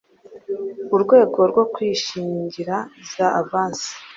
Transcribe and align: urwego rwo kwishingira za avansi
urwego 0.95 1.39
rwo 1.51 1.63
kwishingira 1.73 2.75
za 3.13 3.27
avansi 3.41 3.91